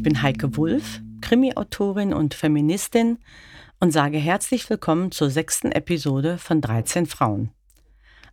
[0.00, 3.18] Ich bin Heike Wulff, Krimi-Autorin und Feministin
[3.80, 7.50] und sage herzlich willkommen zur sechsten Episode von 13 Frauen.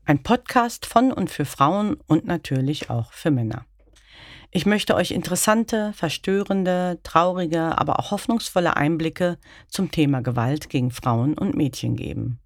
[0.05, 3.65] Ein Podcast von und für Frauen und natürlich auch für Männer.
[4.49, 9.37] Ich möchte euch interessante, verstörende, traurige, aber auch hoffnungsvolle Einblicke
[9.67, 12.39] zum Thema Gewalt gegen Frauen und Mädchen geben.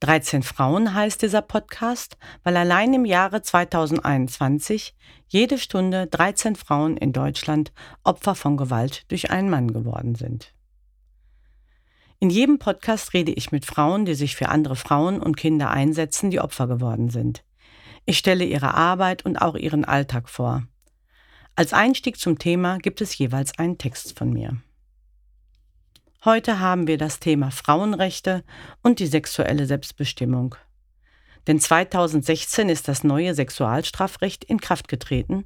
[0.00, 4.94] 13 Frauen heißt dieser Podcast, weil allein im Jahre 2021
[5.28, 7.72] jede Stunde 13 Frauen in Deutschland
[8.04, 10.52] Opfer von Gewalt durch einen Mann geworden sind.
[12.18, 16.30] In jedem Podcast rede ich mit Frauen, die sich für andere Frauen und Kinder einsetzen,
[16.30, 17.44] die Opfer geworden sind.
[18.04, 20.62] Ich stelle ihre Arbeit und auch ihren Alltag vor.
[21.56, 24.56] Als Einstieg zum Thema gibt es jeweils einen Text von mir.
[26.26, 28.42] Heute haben wir das Thema Frauenrechte
[28.82, 30.56] und die sexuelle Selbstbestimmung.
[31.46, 35.44] Denn 2016 ist das neue Sexualstrafrecht in Kraft getreten,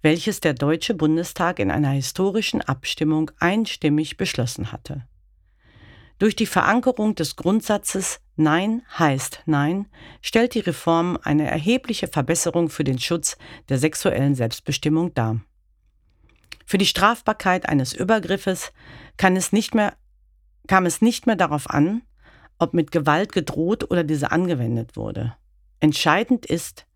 [0.00, 5.08] welches der Deutsche Bundestag in einer historischen Abstimmung einstimmig beschlossen hatte.
[6.20, 9.88] Durch die Verankerung des Grundsatzes Nein heißt Nein
[10.20, 13.36] stellt die Reform eine erhebliche Verbesserung für den Schutz
[13.70, 15.40] der sexuellen Selbstbestimmung dar.
[16.64, 18.72] Für die Strafbarkeit eines Übergriffes
[19.16, 19.94] kann es nicht mehr
[20.68, 22.02] kam es nicht mehr darauf an,
[22.58, 25.36] ob mit Gewalt gedroht oder diese angewendet wurde.
[25.80, 26.86] Entscheidend ist,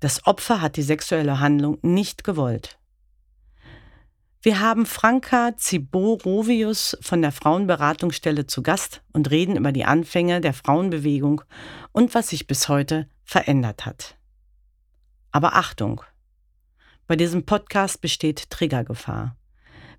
[0.00, 2.78] das Opfer hat die sexuelle Handlung nicht gewollt.
[4.42, 10.52] Wir haben Franka Ziborovius von der Frauenberatungsstelle zu Gast und reden über die Anfänge der
[10.52, 11.40] Frauenbewegung
[11.92, 14.18] und was sich bis heute verändert hat.
[15.32, 16.02] Aber Achtung!
[17.06, 19.36] Bei diesem Podcast besteht Triggergefahr.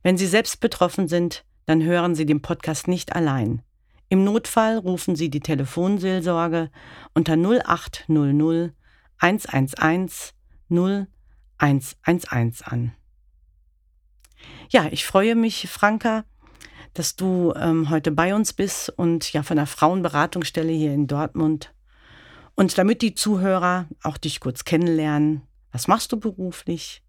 [0.03, 3.61] Wenn Sie selbst betroffen sind, dann hören Sie den Podcast nicht allein.
[4.09, 6.69] Im Notfall rufen Sie die Telefonseelsorge
[7.13, 8.73] unter 0800
[9.17, 10.33] 111
[10.69, 12.93] 0111 an.
[14.69, 16.25] Ja, ich freue mich, Franka,
[16.93, 21.73] dass du ähm, heute bei uns bist und ja von der Frauenberatungsstelle hier in Dortmund.
[22.55, 27.03] Und damit die Zuhörer auch dich kurz kennenlernen, was machst du beruflich?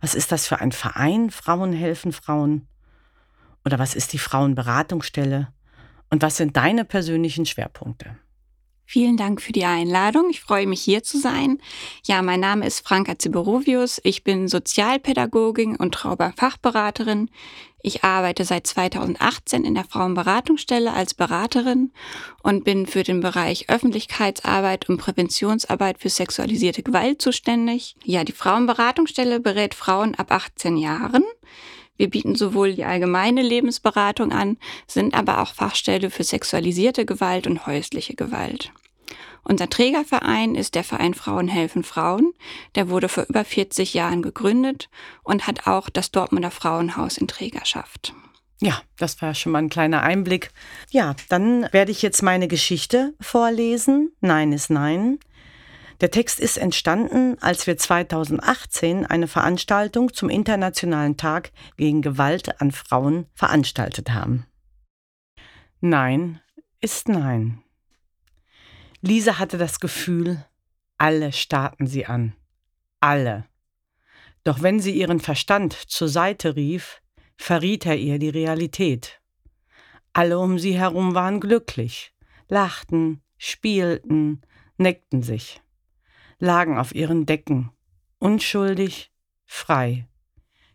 [0.00, 1.30] Was ist das für ein Verein?
[1.30, 2.66] Frauen helfen Frauen.
[3.64, 5.48] Oder was ist die Frauenberatungsstelle?
[6.10, 8.16] Und was sind deine persönlichen Schwerpunkte?
[8.90, 10.30] Vielen Dank für die Einladung.
[10.30, 11.58] Ich freue mich hier zu sein.
[12.06, 14.00] Ja, mein Name ist Franka Ziborovius.
[14.02, 17.28] Ich bin Sozialpädagogin und Trauberfachberaterin.
[17.82, 21.92] Ich arbeite seit 2018 in der Frauenberatungsstelle als Beraterin
[22.42, 27.94] und bin für den Bereich Öffentlichkeitsarbeit und Präventionsarbeit für sexualisierte Gewalt zuständig.
[28.04, 31.24] Ja, die Frauenberatungsstelle berät Frauen ab 18 Jahren.
[31.98, 37.66] Wir bieten sowohl die allgemeine Lebensberatung an, sind aber auch Fachstelle für sexualisierte Gewalt und
[37.66, 38.72] häusliche Gewalt.
[39.42, 42.32] Unser Trägerverein ist der Verein Frauen helfen Frauen.
[42.74, 44.88] Der wurde vor über 40 Jahren gegründet
[45.22, 48.14] und hat auch das Dortmunder Frauenhaus in Trägerschaft.
[48.60, 50.50] Ja, das war schon mal ein kleiner Einblick.
[50.90, 54.12] Ja, dann werde ich jetzt meine Geschichte vorlesen.
[54.20, 55.18] Nein ist Nein.
[56.00, 62.70] Der Text ist entstanden, als wir 2018 eine Veranstaltung zum Internationalen Tag gegen Gewalt an
[62.70, 64.46] Frauen veranstaltet haben.
[65.80, 66.40] Nein
[66.80, 67.62] ist Nein.
[69.00, 70.44] Lisa hatte das Gefühl,
[70.98, 72.34] alle starrten sie an.
[73.00, 73.46] Alle.
[74.44, 77.02] Doch wenn sie ihren Verstand zur Seite rief,
[77.36, 79.20] verriet er ihr die Realität.
[80.12, 82.14] Alle um sie herum waren glücklich,
[82.48, 84.42] lachten, spielten,
[84.76, 85.60] neckten sich
[86.38, 87.70] lagen auf ihren Decken,
[88.18, 89.12] unschuldig,
[89.44, 90.08] frei,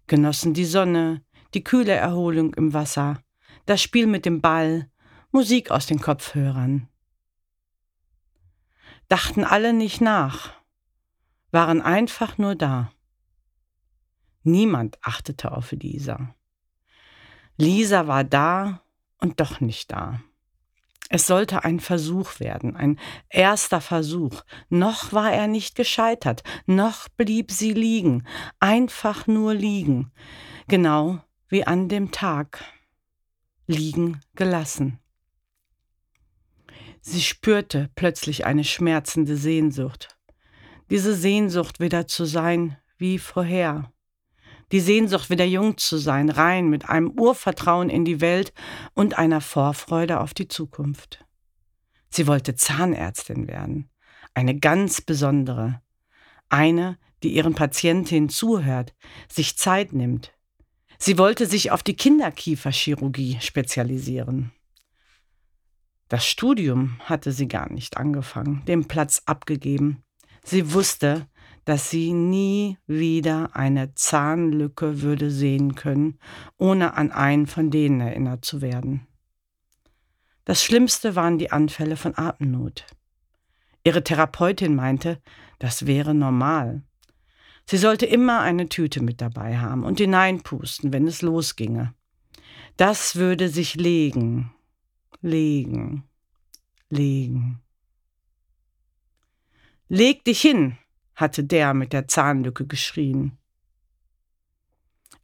[0.07, 3.21] genossen die Sonne, die kühle Erholung im Wasser,
[3.65, 4.89] das Spiel mit dem Ball,
[5.31, 6.87] Musik aus den Kopfhörern.
[9.07, 10.53] Dachten alle nicht nach,
[11.51, 12.91] waren einfach nur da.
[14.43, 16.35] Niemand achtete auf Lisa.
[17.57, 18.83] Lisa war da
[19.19, 20.21] und doch nicht da.
[21.15, 22.99] Es sollte ein Versuch werden, ein
[23.29, 24.41] erster Versuch.
[24.69, 28.25] Noch war er nicht gescheitert, noch blieb sie liegen,
[28.59, 30.11] einfach nur liegen,
[30.67, 31.19] genau
[31.49, 32.65] wie an dem Tag,
[33.67, 34.97] liegen gelassen.
[37.01, 40.17] Sie spürte plötzlich eine schmerzende Sehnsucht,
[40.89, 43.92] diese Sehnsucht wieder zu sein wie vorher,
[44.71, 48.53] die Sehnsucht, wieder jung zu sein, rein mit einem Urvertrauen in die Welt
[48.93, 51.25] und einer Vorfreude auf die Zukunft.
[52.09, 53.89] Sie wollte Zahnärztin werden,
[54.33, 55.81] eine ganz besondere,
[56.49, 58.93] eine, die ihren Patientinnen zuhört,
[59.27, 60.33] sich Zeit nimmt.
[60.99, 64.51] Sie wollte sich auf die Kinderkieferchirurgie spezialisieren.
[66.09, 70.03] Das Studium hatte sie gar nicht angefangen, den Platz abgegeben.
[70.43, 71.27] Sie wusste,
[71.65, 76.19] dass sie nie wieder eine Zahnlücke würde sehen können,
[76.57, 79.07] ohne an einen von denen erinnert zu werden.
[80.45, 82.85] Das Schlimmste waren die Anfälle von Atemnot.
[83.85, 85.21] Ihre Therapeutin meinte,
[85.59, 86.83] das wäre normal.
[87.65, 91.93] Sie sollte immer eine Tüte mit dabei haben und hineinpusten, wenn es losginge.
[92.75, 94.53] Das würde sich legen,
[95.21, 96.03] legen,
[96.89, 97.61] legen.
[99.87, 100.77] Leg dich hin,
[101.15, 103.37] hatte der mit der Zahnlücke geschrien.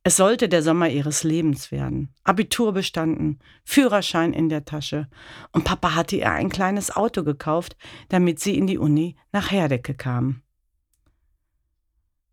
[0.04, 2.14] Es sollte der Sommer ihres Lebens werden.
[2.24, 5.10] Abitur bestanden, Führerschein in der Tasche
[5.52, 7.76] und Papa hatte ihr ein kleines Auto gekauft,
[8.08, 10.42] damit sie in die Uni nach Herdecke kam.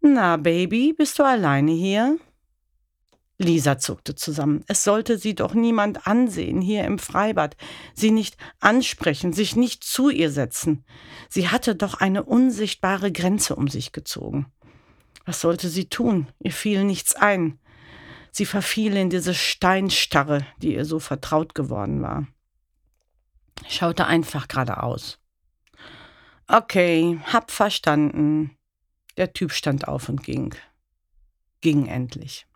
[0.01, 2.19] Na, Baby, bist du alleine hier?
[3.39, 4.65] Lisa zuckte zusammen.
[4.67, 7.57] Es sollte sie doch niemand ansehen hier im Freibad,
[7.95, 10.85] sie nicht ansprechen, sich nicht zu ihr setzen.
[11.29, 14.47] Sie hatte doch eine unsichtbare Grenze um sich gezogen.
[15.27, 16.29] Was sollte sie tun?
[16.39, 17.59] Ihr fiel nichts ein.
[18.31, 22.27] Sie verfiel in diese Steinstarre, die ihr so vertraut geworden war.
[23.69, 25.19] Schaute einfach geradeaus.
[26.47, 28.57] Okay, hab verstanden.
[29.17, 30.55] Der Typ stand auf und ging.
[31.61, 32.47] Ging endlich.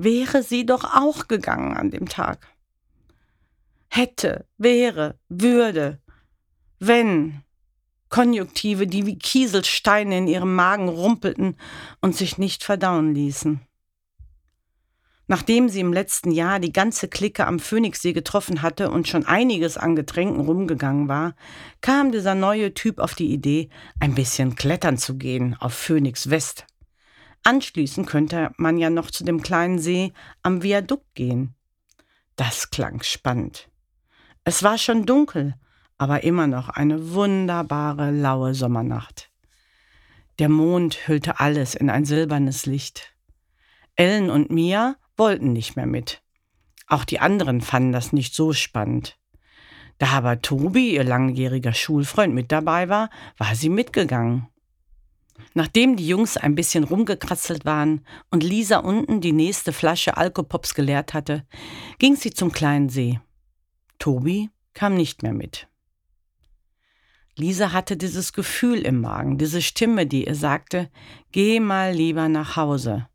[0.00, 2.46] Wäre sie doch auch gegangen an dem Tag.
[3.88, 5.98] Hätte, wäre, würde,
[6.78, 7.42] wenn,
[8.08, 11.56] Konjunktive, die wie Kieselsteine in ihrem Magen rumpelten
[12.00, 13.60] und sich nicht verdauen ließen.
[15.26, 19.76] Nachdem sie im letzten Jahr die ganze Clique am Phoenixsee getroffen hatte und schon einiges
[19.76, 21.34] an Getränken rumgegangen war,
[21.80, 23.68] kam dieser neue Typ auf die Idee,
[23.98, 26.66] ein bisschen klettern zu gehen auf Phoenix West.
[27.44, 30.12] Anschließend könnte man ja noch zu dem kleinen See
[30.42, 31.54] am Viadukt gehen.
[32.36, 33.68] Das klang spannend.
[34.44, 35.54] Es war schon dunkel,
[35.98, 39.30] aber immer noch eine wunderbare laue Sommernacht.
[40.38, 43.14] Der Mond hüllte alles in ein silbernes Licht.
[43.96, 46.22] Ellen und Mia wollten nicht mehr mit.
[46.86, 49.18] Auch die anderen fanden das nicht so spannend.
[49.98, 54.46] Da aber Tobi, ihr langjähriger Schulfreund, mit dabei war, war sie mitgegangen.
[55.54, 61.14] Nachdem die Jungs ein bisschen rumgekratzelt waren und Lisa unten die nächste Flasche Alkopops geleert
[61.14, 61.44] hatte,
[61.98, 63.20] ging sie zum kleinen See.
[63.98, 65.68] Tobi kam nicht mehr mit.
[67.36, 70.90] Lisa hatte dieses Gefühl im Magen, diese Stimme, die ihr sagte,
[71.30, 73.08] geh mal lieber nach Hause.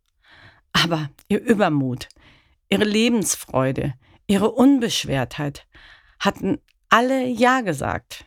[0.72, 2.08] Aber ihr Übermut,
[2.70, 3.94] ihre Lebensfreude,
[4.28, 5.68] ihre Unbeschwertheit
[6.20, 6.60] hatten
[6.90, 8.26] alle Ja gesagt.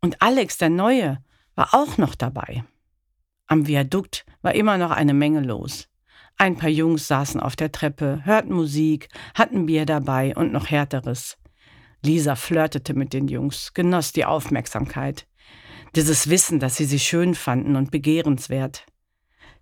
[0.00, 1.18] Und Alex, der Neue,
[1.54, 2.64] war auch noch dabei.
[3.46, 5.88] Am Viadukt war immer noch eine Menge los.
[6.36, 11.36] Ein paar Jungs saßen auf der Treppe, hörten Musik, hatten Bier dabei und noch härteres.
[12.02, 15.26] Lisa flirtete mit den Jungs, genoss die Aufmerksamkeit.
[15.94, 18.84] Dieses Wissen, dass sie sie schön fanden und begehrenswert.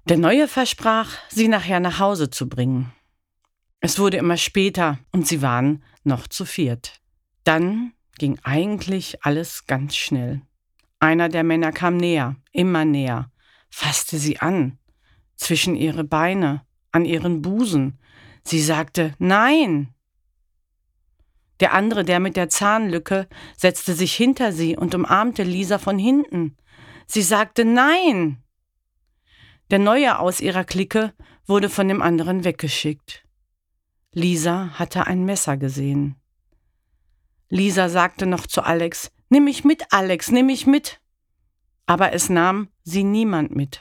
[0.08, 2.92] Der Neue versprach, sie nachher nach Hause zu bringen.
[3.80, 7.00] Es wurde immer später und sie waren noch zu viert.
[7.44, 10.42] Dann ging eigentlich alles ganz schnell.
[11.00, 13.31] Einer der Männer kam näher, immer näher,
[13.72, 14.78] fasste sie an,
[15.34, 17.98] zwischen ihre Beine, an ihren Busen.
[18.44, 19.94] Sie sagte Nein.
[21.58, 26.56] Der andere, der mit der Zahnlücke, setzte sich hinter sie und umarmte Lisa von hinten.
[27.06, 28.42] Sie sagte Nein.
[29.70, 31.14] Der Neue aus ihrer Clique
[31.46, 33.24] wurde von dem anderen weggeschickt.
[34.12, 36.16] Lisa hatte ein Messer gesehen.
[37.48, 41.01] Lisa sagte noch zu Alex, Nimm mich mit, Alex, nimm mich mit.
[41.86, 43.80] Aber es nahm sie niemand mit.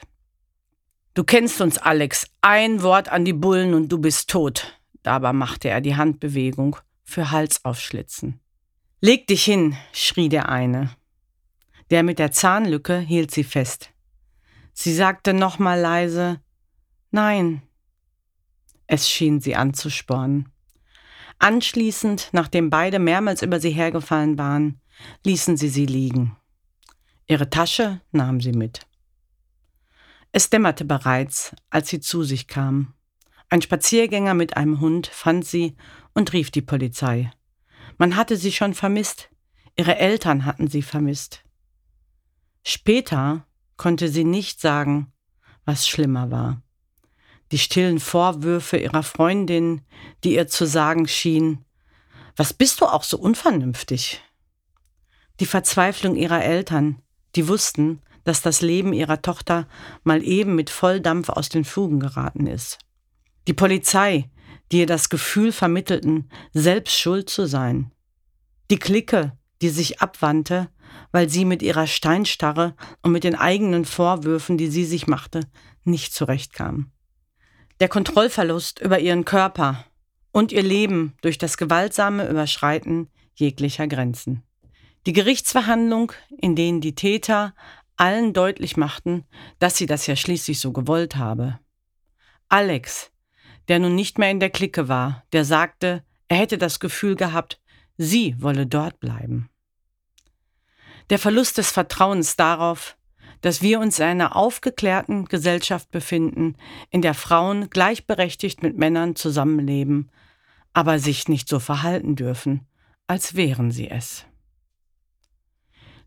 [1.14, 2.28] Du kennst uns, Alex.
[2.42, 4.80] Ein Wort an die Bullen und du bist tot.
[5.04, 8.40] Dabei machte er die Handbewegung für Hals aufschlitzen.
[9.02, 10.96] Leg dich hin, schrie der eine.
[11.90, 13.92] Der mit der Zahnlücke hielt sie fest.
[14.74, 16.40] Sie sagte nochmal leise
[17.12, 17.62] Nein.
[18.88, 20.50] Es schien sie anzuspornen.
[21.40, 24.80] Anschließend, nachdem beide mehrmals über sie hergefallen waren,
[25.26, 26.38] ließen sie sie liegen.
[27.28, 28.82] Ihre Tasche nahm sie mit.
[30.32, 32.94] Es dämmerte bereits, als sie zu sich kam.
[33.50, 35.76] Ein Spaziergänger mit einem Hund fand sie
[36.14, 37.32] und rief die Polizei.
[37.98, 39.30] Man hatte sie schon vermisst.
[39.76, 41.44] Ihre Eltern hatten sie vermisst.
[42.64, 43.46] Später
[43.78, 45.12] konnte sie nicht sagen,
[45.66, 46.62] was schlimmer war.
[47.52, 49.82] Die stillen Vorwürfe ihrer Freundin,
[50.24, 51.66] die ihr zu sagen schien,
[52.38, 54.22] was bist du auch so unvernünftig?
[55.42, 57.02] Die Verzweiflung ihrer Eltern,
[57.36, 59.68] die wussten, dass das Leben ihrer Tochter
[60.04, 62.78] mal eben mit Volldampf aus den Fugen geraten ist.
[63.48, 64.30] Die Polizei,
[64.72, 67.92] die ihr das Gefühl vermittelten, selbst schuld zu sein.
[68.70, 70.70] Die Clique, die sich abwandte,
[71.12, 75.42] weil sie mit ihrer Steinstarre und mit den eigenen Vorwürfen, die sie sich machte,
[75.84, 76.92] nicht zurechtkam.
[77.80, 79.86] Der Kontrollverlust über ihren Körper
[80.32, 84.44] und ihr Leben durch das gewaltsame Überschreiten jeglicher Grenzen.
[85.08, 87.56] Die Gerichtsverhandlung, in denen die Täter
[87.96, 89.26] allen deutlich machten,
[89.60, 91.60] dass sie das ja schließlich so gewollt habe.
[92.50, 93.12] Alex,
[93.68, 97.60] der nun nicht mehr in der Clique war, der sagte, er hätte das Gefühl gehabt,
[97.98, 99.50] sie wolle dort bleiben.
[101.10, 102.98] Der Verlust des Vertrauens darauf,
[103.42, 106.56] dass wir uns in einer aufgeklärten Gesellschaft befinden,
[106.90, 110.12] in der Frauen gleichberechtigt mit Männern zusammenleben,
[110.74, 112.68] aber sich nicht so verhalten dürfen,
[113.08, 114.26] als wären sie es.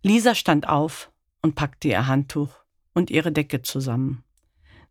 [0.05, 2.51] Lisa stand auf und packte ihr Handtuch
[2.93, 4.23] und ihre Decke zusammen.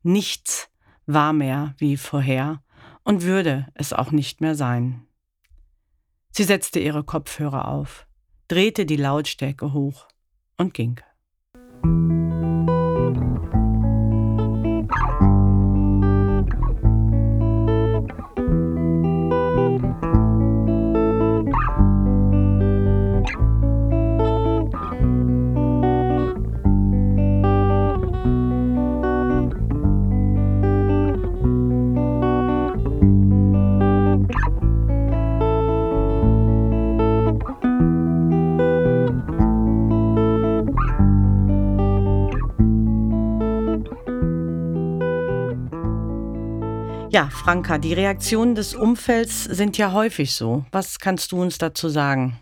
[0.01, 0.71] Nichts
[1.05, 2.63] war mehr wie vorher
[3.03, 5.05] und würde es auch nicht mehr sein.
[6.31, 8.07] Sie setzte ihre Kopfhörer auf,
[8.47, 10.07] drehte die Lautstärke hoch
[10.57, 10.99] und ging.
[47.13, 50.65] Ja, Franka, die Reaktionen des Umfelds sind ja häufig so.
[50.71, 52.39] Was kannst du uns dazu sagen?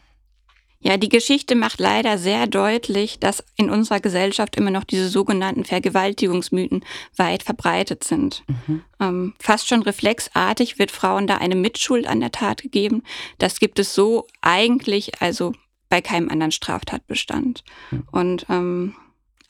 [0.80, 5.66] Ja, die Geschichte macht leider sehr deutlich, dass in unserer Gesellschaft immer noch diese sogenannten
[5.66, 6.86] Vergewaltigungsmythen
[7.18, 8.46] weit verbreitet sind.
[8.48, 8.84] Mhm.
[9.02, 13.04] Ähm, fast schon reflexartig wird Frauen da eine Mitschuld an der Tat gegeben.
[13.40, 15.52] Das gibt es so eigentlich, also
[15.90, 17.66] bei keinem anderen Straftatbestand.
[17.92, 18.04] Mhm.
[18.10, 18.96] Und ähm,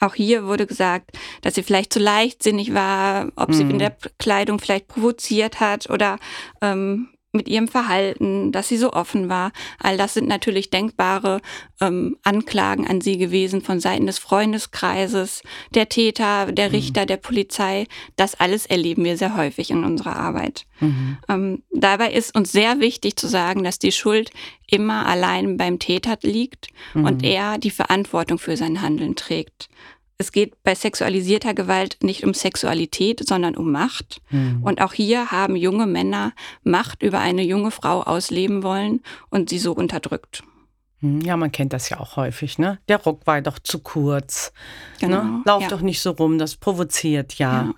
[0.02, 3.80] auch hier wurde gesagt, dass sie vielleicht zu leichtsinnig war, ob sie in mhm.
[3.80, 6.18] der Kleidung vielleicht provoziert hat oder
[6.62, 9.52] ähm, mit ihrem Verhalten, dass sie so offen war.
[9.80, 11.42] All das sind natürlich denkbare
[11.80, 15.42] ähm, Anklagen an sie gewesen von Seiten des Freundeskreises,
[15.74, 16.76] der Täter, der mhm.
[16.76, 17.88] Richter, der Polizei.
[18.18, 20.66] Das alles erleben wir sehr häufig in unserer Arbeit.
[20.82, 21.18] Mhm.
[21.30, 24.32] Ähm, dabei ist uns sehr wichtig zu sagen, dass die Schuld
[24.68, 27.06] immer allein beim Täter liegt mhm.
[27.06, 29.70] und er die Verantwortung für sein Handeln trägt.
[30.22, 34.22] Es geht bei sexualisierter Gewalt nicht um Sexualität, sondern um Macht.
[34.30, 34.62] Mhm.
[34.62, 39.02] Und auch hier haben junge Männer Macht über eine junge Frau ausleben wollen
[39.32, 40.44] und sie so unterdrückt.
[41.00, 42.78] Hm, ja, man kennt das ja auch häufig, ne?
[42.88, 44.54] Der Rock war doch zu kurz.
[45.02, 45.08] Ne?
[45.08, 45.24] Genau.
[45.24, 45.42] Ne?
[45.46, 45.70] Lauf ja.
[45.70, 47.64] doch nicht so rum, das provoziert ja.
[47.64, 47.74] ja.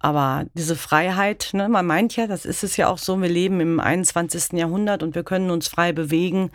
[0.00, 3.60] Aber diese Freiheit, ne, man meint ja, das ist es ja auch so, wir leben
[3.60, 4.58] im 21.
[4.58, 6.50] Jahrhundert und wir können uns frei bewegen.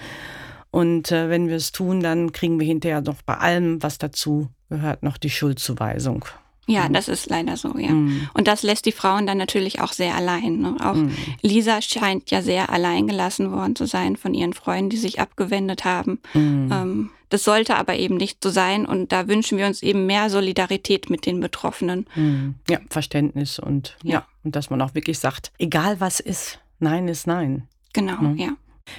[0.69, 4.50] Und äh, wenn wir es tun, dann kriegen wir hinterher noch bei allem, was dazu
[4.69, 6.25] gehört, noch die Schuldzuweisung.
[6.69, 6.93] Ja, mhm.
[6.93, 7.89] das ist leider so, ja.
[7.89, 8.29] Mhm.
[8.33, 10.59] Und das lässt die Frauen dann natürlich auch sehr allein.
[10.59, 10.75] Ne?
[10.79, 11.15] Auch mhm.
[11.41, 15.83] Lisa scheint ja sehr allein gelassen worden zu sein von ihren Freunden, die sich abgewendet
[15.83, 16.19] haben.
[16.35, 16.69] Mhm.
[16.71, 20.29] Ähm, das sollte aber eben nicht so sein und da wünschen wir uns eben mehr
[20.29, 22.05] Solidarität mit den Betroffenen.
[22.15, 22.55] Mhm.
[22.69, 24.13] Ja, Verständnis und ja.
[24.13, 24.25] ja.
[24.43, 27.67] und dass man auch wirklich sagt, egal was ist, nein ist nein.
[27.93, 28.35] Genau, ne?
[28.38, 28.49] ja.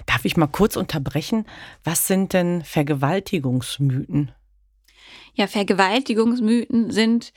[0.06, 1.46] Darf ich mal kurz unterbrechen?
[1.82, 4.30] Was sind denn Vergewaltigungsmythen?
[5.34, 7.32] Ja, Vergewaltigungsmythen sind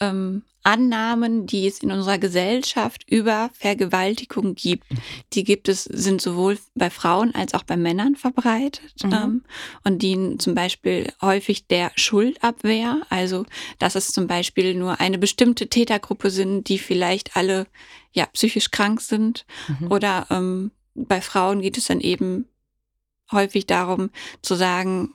[0.00, 4.84] ähm, Annahmen, die es in unserer Gesellschaft über Vergewaltigung gibt.
[5.32, 9.12] Die gibt es, sind sowohl bei Frauen als auch bei Männern verbreitet mhm.
[9.12, 9.44] ähm,
[9.84, 13.02] und dienen zum Beispiel häufig der Schuldabwehr.
[13.10, 13.46] Also,
[13.78, 17.68] dass es zum Beispiel nur eine bestimmte Tätergruppe sind, die vielleicht alle
[18.12, 19.92] ja psychisch krank sind mhm.
[19.92, 22.48] oder ähm, bei Frauen geht es dann eben
[23.30, 24.10] häufig darum
[24.42, 25.14] zu sagen,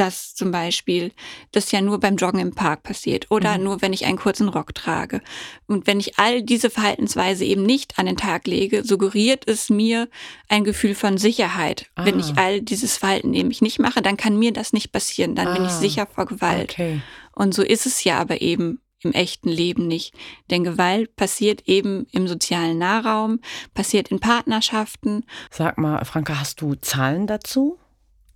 [0.00, 1.12] dass zum Beispiel
[1.52, 3.64] das ja nur beim Joggen im Park passiert oder mhm.
[3.64, 5.20] nur wenn ich einen kurzen Rock trage.
[5.66, 10.08] Und wenn ich all diese Verhaltensweise eben nicht an den Tag lege, suggeriert es mir
[10.48, 11.90] ein Gefühl von Sicherheit.
[11.96, 12.06] Ah.
[12.06, 12.44] Wenn ich ah.
[12.44, 15.34] all dieses Verhalten nämlich nicht mache, dann kann mir das nicht passieren.
[15.34, 15.54] Dann ah.
[15.54, 15.78] bin ich ah.
[15.78, 16.72] sicher vor Gewalt.
[16.72, 17.02] Okay.
[17.34, 20.14] Und so ist es ja aber eben im echten Leben nicht.
[20.50, 23.40] Denn Gewalt passiert eben im sozialen Nahraum,
[23.74, 25.26] passiert in Partnerschaften.
[25.50, 27.78] Sag mal, Franka, hast du Zahlen dazu?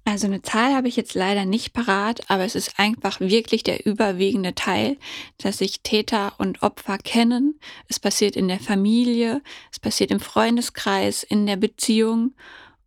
[0.07, 3.87] Also eine Zahl habe ich jetzt leider nicht parat, aber es ist einfach wirklich der
[3.87, 4.99] überwiegende Teil,
[5.39, 7.59] dass sich Täter und Opfer kennen.
[7.89, 9.41] Es passiert in der Familie,
[9.73, 12.35] es passiert im Freundeskreis, in der Beziehung.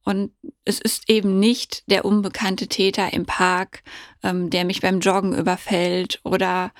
[0.04, 0.32] Und
[0.64, 3.84] es ist eben nicht der unbekannte Täter im Park,
[4.24, 6.72] ähm, der mich beim Joggen überfällt oder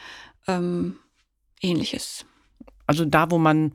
[0.48, 0.98] ähm,
[1.62, 2.26] ähnliches.
[2.86, 3.74] Also da, wo man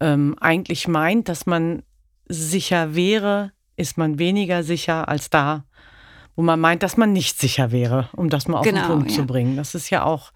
[0.00, 1.82] ähm, eigentlich meint, dass man
[2.28, 5.64] sicher wäre, ist man weniger sicher als da,
[6.38, 9.10] wo man meint, dass man nicht sicher wäre, um das mal auf Genau, den Punkt
[9.10, 9.16] ja.
[9.16, 9.56] zu bringen.
[9.56, 10.30] Das ist ja auch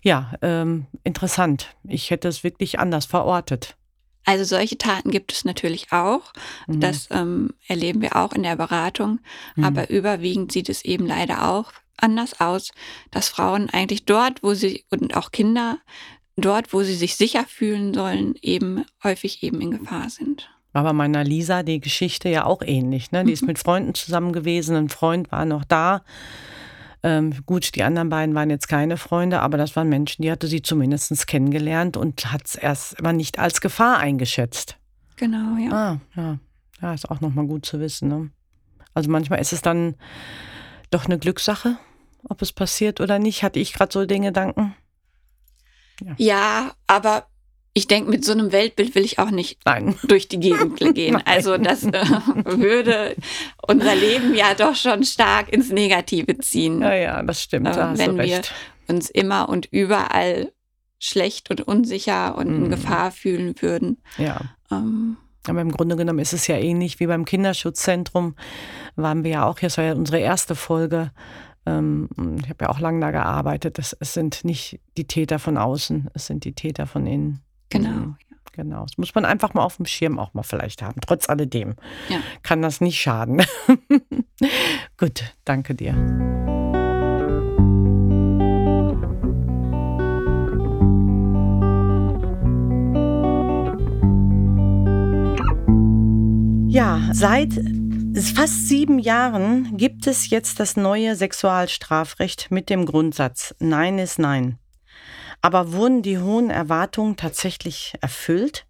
[0.00, 1.76] ja ähm, interessant.
[1.86, 3.76] Ich hätte es wirklich anders verortet.
[4.24, 6.32] Also solche Taten gibt es natürlich auch.
[6.68, 6.80] Mhm.
[6.80, 9.20] Das ähm, erleben wir auch in der Beratung.
[9.54, 9.64] Mhm.
[9.64, 12.72] Aber überwiegend sieht es eben leider auch anders aus,
[13.10, 15.76] dass Frauen eigentlich dort, wo sie und auch Kinder
[16.34, 20.48] dort, wo sie sich sicher fühlen sollen, eben häufig eben in Gefahr sind.
[20.72, 23.12] War bei meiner Lisa die Geschichte ja auch ähnlich.
[23.12, 23.24] Ne?
[23.24, 23.48] Die ist Mhm.
[23.48, 26.02] mit Freunden zusammen gewesen, ein Freund war noch da.
[27.04, 30.46] Ähm, gut, die anderen beiden waren jetzt keine Freunde, aber das waren Menschen, die hatte
[30.46, 34.76] sie zumindest kennengelernt und hat es erst immer nicht als Gefahr eingeschätzt.
[35.16, 35.70] Genau, ja.
[35.72, 36.38] Ah, ja.
[36.80, 38.08] Ja, ist auch nochmal gut zu wissen.
[38.08, 38.30] Ne?
[38.94, 39.94] Also manchmal ist es dann
[40.90, 41.76] doch eine Glückssache,
[42.28, 43.42] ob es passiert oder nicht.
[43.42, 44.74] Hatte ich gerade so den Gedanken?
[46.16, 47.26] Ja, aber
[47.74, 49.94] ich denke, mit so einem Weltbild will ich auch nicht Nein.
[50.08, 51.14] durch die Gegend gehen.
[51.14, 51.22] Nein.
[51.26, 51.92] Also das äh,
[52.44, 53.16] würde
[53.66, 56.82] unser Leben ja doch schon stark ins Negative ziehen.
[56.82, 57.68] Ja, ja, das stimmt.
[57.68, 58.42] Äh, Da wenn wir-
[58.88, 60.52] uns immer und überall
[60.98, 62.70] schlecht und unsicher und in Mhm.
[62.70, 63.98] Gefahr fühlen würden.
[64.18, 64.40] Ja.
[64.70, 68.34] Ähm, Aber im Grunde genommen ist es ja ähnlich wie beim Kinderschutzzentrum.
[68.96, 71.10] Waren wir ja auch, das war ja unsere erste Folge.
[71.64, 72.08] Ähm,
[72.42, 73.78] Ich habe ja auch lange da gearbeitet.
[73.78, 77.40] Das, es sind nicht die Täter von außen, es sind die Täter von innen.
[77.72, 77.90] Genau.
[77.90, 78.16] Mhm.
[78.54, 78.82] Genau.
[78.84, 81.00] Das muss man einfach mal auf dem Schirm auch mal vielleicht haben.
[81.00, 81.74] Trotz alledem
[82.10, 82.18] Ja.
[82.42, 83.42] kann das nicht schaden.
[84.98, 85.94] Gut, danke dir.
[96.68, 97.52] Ja, seit
[98.34, 104.58] fast sieben Jahren gibt es jetzt das neue Sexualstrafrecht mit dem Grundsatz Nein ist Nein.
[105.42, 108.64] Aber wurden die hohen Erwartungen tatsächlich erfüllt?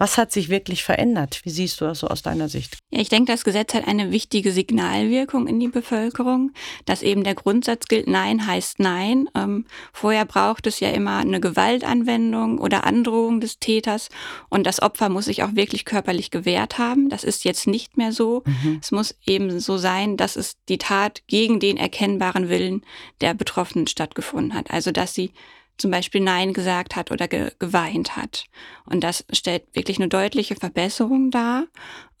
[0.00, 1.40] Was hat sich wirklich verändert?
[1.42, 2.78] Wie siehst du das so aus deiner Sicht?
[2.90, 6.52] Ja, ich denke, das Gesetz hat eine wichtige Signalwirkung in die Bevölkerung,
[6.84, 9.28] dass eben der Grundsatz gilt, Nein heißt Nein.
[9.34, 14.08] Ähm, vorher braucht es ja immer eine Gewaltanwendung oder Androhung des Täters
[14.48, 17.08] und das Opfer muss sich auch wirklich körperlich gewehrt haben.
[17.08, 18.44] Das ist jetzt nicht mehr so.
[18.46, 18.78] Mhm.
[18.80, 22.82] Es muss eben so sein, dass es die Tat gegen den erkennbaren Willen
[23.20, 24.70] der Betroffenen stattgefunden hat.
[24.70, 25.32] Also dass sie
[25.78, 28.44] zum Beispiel Nein gesagt hat oder ge geweint hat.
[28.84, 31.64] Und das stellt wirklich eine deutliche Verbesserung dar.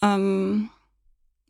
[0.00, 0.70] Ähm,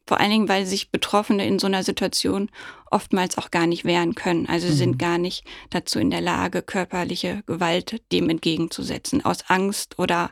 [0.07, 2.51] vor allen Dingen, weil sich Betroffene in so einer Situation
[2.91, 4.47] oftmals auch gar nicht wehren können.
[4.47, 4.79] Also sie Mhm.
[4.79, 10.31] sind gar nicht dazu in der Lage, körperliche Gewalt dem entgegenzusetzen, aus Angst oder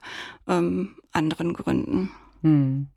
[0.48, 2.10] ähm, anderen Gründen.
[2.42, 2.88] Hm.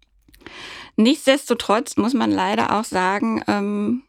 [0.96, 4.04] Nichtsdestotrotz muss man leider auch sagen, ähm,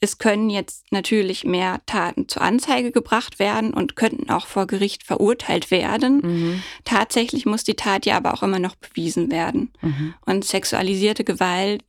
[0.00, 5.02] es können jetzt natürlich mehr Taten zur Anzeige gebracht werden und könnten auch vor Gericht
[5.04, 6.20] verurteilt werden.
[6.22, 6.62] Mhm.
[6.84, 9.72] Tatsächlich muss die Tat ja aber auch immer noch bewiesen werden.
[9.82, 10.14] Mhm.
[10.24, 11.84] Und sexualisierte Gewalt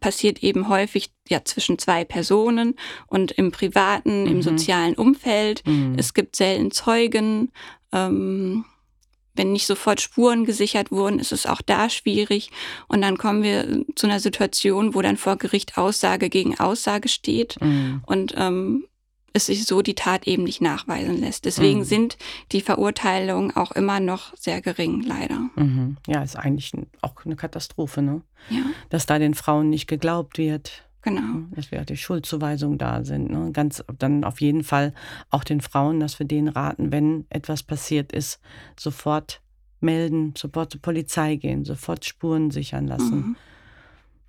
[0.00, 2.74] passiert eben häufig ja zwischen zwei Personen
[3.06, 4.30] und im privaten, Mhm.
[4.30, 5.62] im sozialen Umfeld.
[5.66, 5.94] Mhm.
[5.96, 7.52] Es gibt selten Zeugen.
[7.92, 8.64] Ähm,
[9.36, 12.50] wenn nicht sofort Spuren gesichert wurden, ist es auch da schwierig.
[12.88, 17.60] Und dann kommen wir zu einer Situation, wo dann vor Gericht Aussage gegen Aussage steht
[17.60, 18.02] Mhm.
[18.06, 18.84] und ähm,
[19.32, 21.44] es sich so die Tat eben nicht nachweisen lässt.
[21.44, 21.84] Deswegen Mhm.
[21.84, 22.16] sind
[22.52, 25.50] die Verurteilungen auch immer noch sehr gering, leider.
[25.56, 25.98] Mhm.
[26.06, 26.72] Ja, ist eigentlich
[27.02, 28.22] auch eine Katastrophe, ne?
[28.48, 31.46] Ja, Dass da den Frauen nicht geglaubt wird, genau.
[31.54, 33.30] dass wir die Schuldzuweisungen da sind.
[33.30, 33.50] Ne?
[33.52, 34.92] Ganz dann auf jeden Fall
[35.30, 38.40] auch den Frauen, dass wir denen raten, wenn etwas passiert ist,
[38.78, 39.40] sofort
[39.80, 43.36] melden, sofort zur Polizei gehen, sofort Spuren sichern lassen.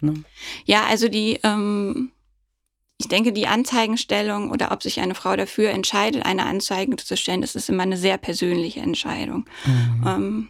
[0.01, 0.09] Mhm.
[0.09, 0.23] Ne?
[0.65, 2.11] Ja, also die, ähm,
[2.99, 7.41] ich denke, die Anzeigenstellung oder ob sich eine Frau dafür entscheidet, eine Anzeige zu stellen,
[7.41, 9.45] das ist immer eine sehr persönliche Entscheidung.
[9.65, 10.03] Mhm.
[10.05, 10.47] Ähm,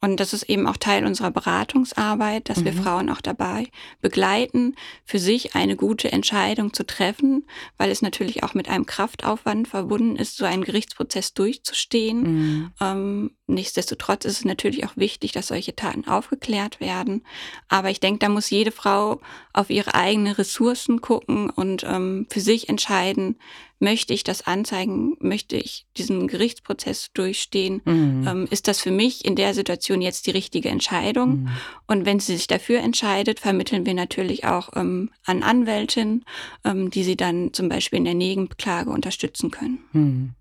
[0.00, 2.82] und das ist eben auch Teil unserer Beratungsarbeit, dass wir Mhm.
[2.82, 3.66] Frauen auch dabei
[4.00, 9.66] begleiten, für sich eine gute Entscheidung zu treffen, weil es natürlich auch mit einem Kraftaufwand
[9.68, 12.20] verbunden ist, so einen Gerichtsprozess durchzustehen.
[12.22, 12.70] Mhm.
[12.80, 17.24] Ähm, nichtsdestotrotz ist es natürlich auch wichtig, dass solche Taten aufgeklärt werden.
[17.68, 19.20] Aber ich denke, da muss jede Frau
[19.52, 23.36] auf ihre eigenen Ressourcen gucken und ähm, für sich entscheiden,
[23.80, 27.80] möchte ich das anzeigen, möchte ich diesen Gerichtsprozess durchstehen.
[27.84, 28.26] Mhm.
[28.26, 31.42] Ähm, ist das für mich in der Situation jetzt die richtige Entscheidung?
[31.42, 31.48] Mhm.
[31.86, 36.24] Und wenn sie sich dafür entscheidet, vermitteln wir natürlich auch ähm, an Anwältinnen,
[36.64, 39.78] ähm, die sie dann zum Beispiel in der Nebenklage unterstützen können.
[39.92, 40.34] Hm.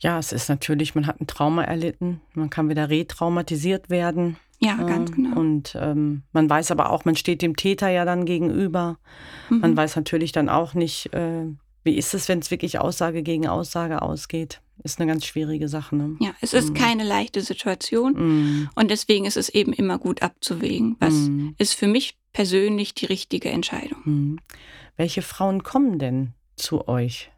[0.00, 4.36] Ja, es ist natürlich, man hat ein Trauma erlitten, man kann wieder retraumatisiert werden.
[4.60, 5.40] Ja, ganz Ähm, genau.
[5.40, 8.98] Und ähm, man weiß aber auch, man steht dem Täter ja dann gegenüber.
[9.50, 9.60] Mhm.
[9.60, 11.44] Man weiß natürlich dann auch nicht, äh,
[11.84, 14.60] wie ist es, wenn es wirklich Aussage gegen Aussage ausgeht.
[14.84, 15.96] Ist eine ganz schwierige Sache.
[15.96, 16.16] Ne?
[16.20, 16.74] Ja, es ist Mhm.
[16.74, 20.96] keine leichte Situation Mm, und deswegen ist es eben immer gut abzuwägen.
[21.00, 23.98] Was mm, ist für mich persönlich die richtige Entscheidung.
[24.04, 24.38] Mhm.
[24.96, 27.30] Welche Frauen kommen denn zu euch?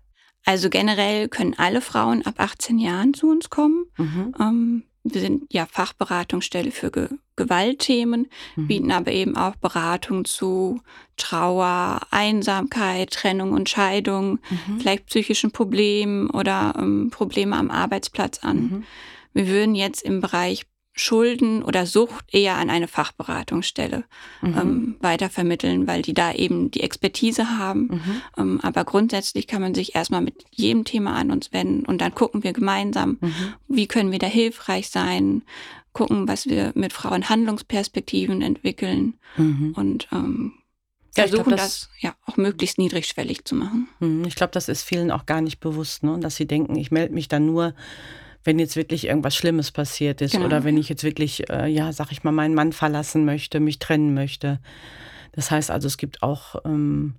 [0.45, 3.87] Also generell können alle Frauen ab 18 Jahren zu uns kommen.
[3.97, 4.35] Mhm.
[4.41, 8.67] Ähm, wir sind ja Fachberatungsstelle für Ge Gewaltthemen, mhm.
[8.67, 10.83] bieten aber eben auch Beratung zu
[11.17, 14.79] Trauer, Einsamkeit, Trennung und Scheidung, mhm.
[14.79, 18.57] vielleicht psychischen Problemen oder ähm, Probleme am Arbeitsplatz an.
[18.57, 18.85] Mhm.
[19.33, 24.05] Wir würden jetzt im Bereich Schulden oder Sucht eher an eine Fachberatungsstelle
[24.43, 24.59] mhm.
[24.59, 27.83] ähm, weitervermitteln, weil die da eben die Expertise haben.
[27.83, 28.23] Mhm.
[28.37, 32.15] Ähm, aber grundsätzlich kann man sich erstmal mit jedem Thema an uns wenden und dann
[32.15, 33.33] gucken wir gemeinsam, mhm.
[33.69, 35.43] wie können wir da hilfreich sein,
[35.93, 39.73] gucken, was wir mit Frauen Handlungsperspektiven entwickeln mhm.
[39.77, 40.55] und ähm,
[41.17, 43.89] ja, versuchen glaub, das, das, ja auch möglichst niedrigschwellig zu machen.
[43.99, 46.19] Mhm, ich glaube, das ist vielen auch gar nicht bewusst, ne?
[46.21, 47.75] dass sie denken, ich melde mich dann nur
[48.45, 50.47] wenn jetzt wirklich irgendwas Schlimmes passiert ist genau.
[50.47, 53.79] oder wenn ich jetzt wirklich, äh, ja, sag ich mal, meinen Mann verlassen möchte, mich
[53.79, 54.61] trennen möchte.
[55.33, 57.17] Das heißt also, es gibt auch ähm,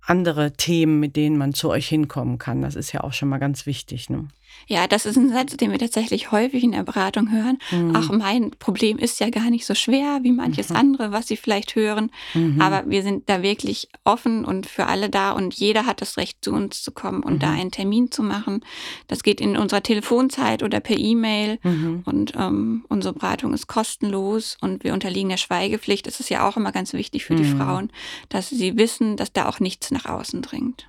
[0.00, 2.62] andere Themen, mit denen man zu euch hinkommen kann.
[2.62, 4.08] Das ist ja auch schon mal ganz wichtig.
[4.08, 4.28] Ne?
[4.66, 7.58] Ja, das ist ein Satz, den wir tatsächlich häufig in der Beratung hören.
[7.70, 7.92] Mhm.
[7.94, 10.76] Ach, mein Problem ist ja gar nicht so schwer wie manches mhm.
[10.76, 12.10] andere, was Sie vielleicht hören.
[12.34, 12.60] Mhm.
[12.60, 16.44] Aber wir sind da wirklich offen und für alle da und jeder hat das Recht,
[16.44, 17.60] zu uns zu kommen und da mhm.
[17.60, 18.60] einen Termin zu machen.
[19.06, 22.02] Das geht in unserer Telefonzeit oder per E-Mail mhm.
[22.04, 26.06] und ähm, unsere Beratung ist kostenlos und wir unterliegen der Schweigepflicht.
[26.06, 27.58] Das ist ja auch immer ganz wichtig für die mhm.
[27.58, 27.92] Frauen,
[28.28, 30.84] dass sie wissen, dass da auch nichts nach außen dringt.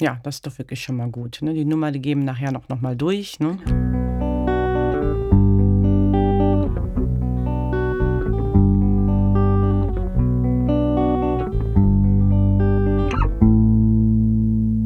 [0.00, 1.38] Ja, das ist doch wirklich schon mal gut.
[1.42, 1.54] Ne?
[1.54, 3.40] Die Nummer, die geben nachher noch, noch mal durch.
[3.40, 3.58] Ne?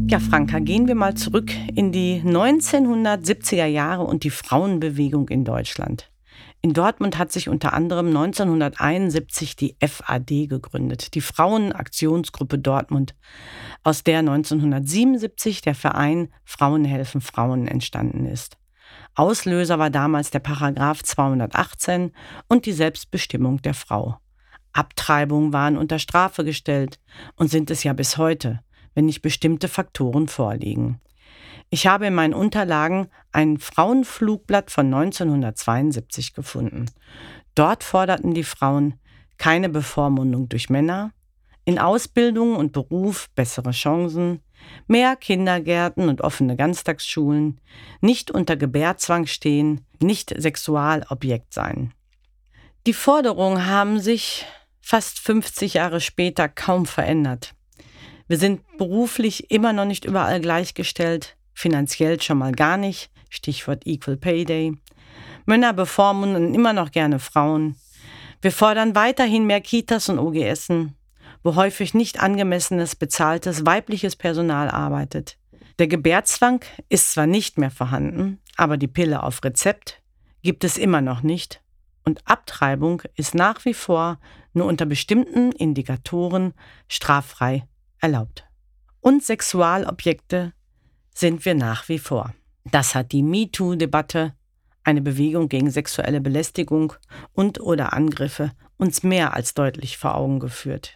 [0.08, 6.11] Ja, Franka, gehen wir mal zurück in die 1970er Jahre und die Frauenbewegung in Deutschland.
[6.64, 13.16] In Dortmund hat sich unter anderem 1971 die FAD gegründet, die Frauenaktionsgruppe Dortmund,
[13.82, 18.58] aus der 1977 der Verein Frauen helfen Frauen entstanden ist.
[19.16, 22.12] Auslöser war damals der Paragraph 218
[22.48, 24.18] und die Selbstbestimmung der Frau.
[24.72, 27.00] Abtreibungen waren unter Strafe gestellt
[27.34, 28.60] und sind es ja bis heute,
[28.94, 31.00] wenn nicht bestimmte Faktoren vorliegen.
[31.74, 36.84] Ich habe in meinen Unterlagen ein Frauenflugblatt von 1972 gefunden.
[37.54, 39.00] Dort forderten die Frauen
[39.38, 41.12] keine Bevormundung durch Männer,
[41.64, 44.42] in Ausbildung und Beruf bessere Chancen,
[44.86, 47.58] mehr Kindergärten und offene Ganztagsschulen,
[48.02, 51.94] nicht unter Gebärzwang stehen, nicht Sexualobjekt sein.
[52.86, 54.44] Die Forderungen haben sich
[54.82, 57.54] fast 50 Jahre später kaum verändert.
[58.28, 64.16] Wir sind beruflich immer noch nicht überall gleichgestellt finanziell schon mal gar nicht, Stichwort Equal
[64.16, 64.74] Pay Day.
[65.46, 67.76] Männer bevormunden immer noch gerne Frauen.
[68.40, 70.96] Wir fordern weiterhin mehr Kitas und OGSen,
[71.42, 75.38] wo häufig nicht angemessenes, bezahltes weibliches Personal arbeitet.
[75.78, 80.02] Der Gebärzwang ist zwar nicht mehr vorhanden, aber die Pille auf Rezept
[80.42, 81.62] gibt es immer noch nicht
[82.04, 84.18] und Abtreibung ist nach wie vor
[84.52, 86.52] nur unter bestimmten Indikatoren
[86.88, 87.66] straffrei
[88.00, 88.44] erlaubt.
[89.00, 90.52] Und Sexualobjekte
[91.14, 92.34] sind wir nach wie vor.
[92.64, 94.34] Das hat die MeToo-Debatte,
[94.84, 96.94] eine Bewegung gegen sexuelle Belästigung
[97.32, 100.94] und oder Angriffe, uns mehr als deutlich vor Augen geführt.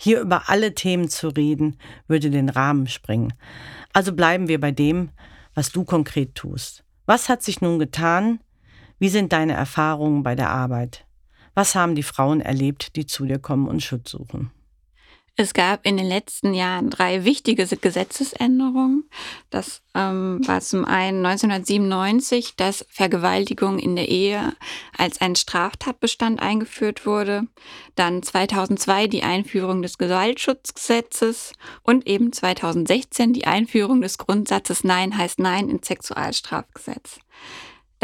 [0.00, 1.78] Hier über alle Themen zu reden,
[2.08, 3.32] würde den Rahmen sprengen.
[3.92, 5.10] Also bleiben wir bei dem,
[5.54, 6.84] was du konkret tust.
[7.06, 8.40] Was hat sich nun getan?
[8.98, 11.06] Wie sind deine Erfahrungen bei der Arbeit?
[11.54, 14.50] Was haben die Frauen erlebt, die zu dir kommen und Schutz suchen?
[15.36, 19.10] Es gab in den letzten Jahren drei wichtige Gesetzesänderungen.
[19.50, 24.54] Das ähm, war zum einen 1997, dass Vergewaltigung in der Ehe
[24.96, 27.48] als ein Straftatbestand eingeführt wurde.
[27.96, 35.40] Dann 2002 die Einführung des Gewaltschutzgesetzes und eben 2016 die Einführung des Grundsatzes Nein heißt
[35.40, 37.18] Nein ins Sexualstrafgesetz.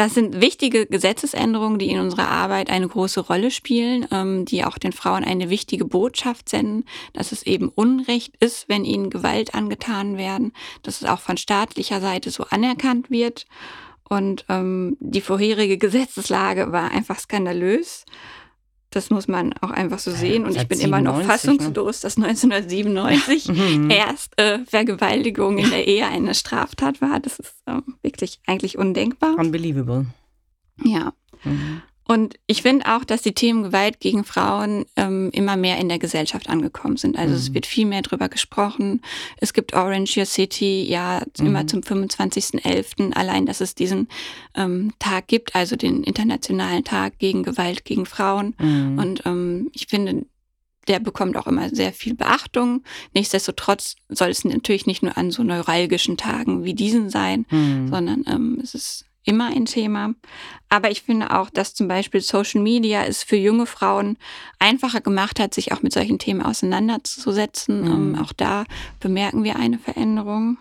[0.00, 4.78] Das sind wichtige Gesetzesänderungen, die in unserer Arbeit eine große Rolle spielen, ähm, die auch
[4.78, 10.16] den Frauen eine wichtige Botschaft senden, dass es eben Unrecht ist, wenn ihnen Gewalt angetan
[10.16, 13.44] werden, dass es auch von staatlicher Seite so anerkannt wird.
[14.08, 18.06] Und ähm, die vorherige Gesetzeslage war einfach skandalös.
[18.90, 20.44] Das muss man auch einfach so sehen.
[20.44, 22.02] Und ich bin 97, immer noch fassungslos, ne?
[22.02, 23.48] dass 1997
[23.78, 23.90] mhm.
[23.90, 27.20] erst äh, Vergewaltigung in der Ehe eine Straftat war.
[27.20, 29.36] Das ist äh, wirklich eigentlich undenkbar.
[29.38, 30.06] Unbelievable.
[30.82, 31.12] Ja.
[31.44, 31.82] Mhm.
[32.10, 36.00] Und ich finde auch, dass die Themen Gewalt gegen Frauen ähm, immer mehr in der
[36.00, 37.16] Gesellschaft angekommen sind.
[37.16, 37.36] Also mhm.
[37.38, 39.00] es wird viel mehr drüber gesprochen.
[39.36, 41.46] Es gibt Orange Your City, ja, mhm.
[41.46, 43.12] immer zum 25.11.
[43.12, 44.08] Allein, dass es diesen
[44.56, 48.56] ähm, Tag gibt, also den Internationalen Tag gegen Gewalt gegen Frauen.
[48.58, 48.98] Mhm.
[48.98, 50.26] Und ähm, ich finde,
[50.88, 52.82] der bekommt auch immer sehr viel Beachtung.
[53.14, 57.86] Nichtsdestotrotz soll es natürlich nicht nur an so neuralgischen Tagen wie diesen sein, mhm.
[57.86, 60.14] sondern ähm, es ist immer ein Thema.
[60.68, 64.16] Aber ich finde auch, dass zum Beispiel Social Media es für junge Frauen
[64.58, 67.82] einfacher gemacht hat, sich auch mit solchen Themen auseinanderzusetzen.
[67.82, 68.14] Mhm.
[68.14, 68.64] Ähm, auch da
[69.00, 70.58] bemerken wir eine Veränderung.